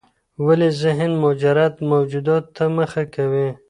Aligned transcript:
ولي 0.45 0.69
ذهن 0.81 1.11
مجرد 1.23 1.73
موجوداتو 1.89 2.51
ته 2.55 2.63
مخه 2.77 3.03
کوي؟ 3.15 3.47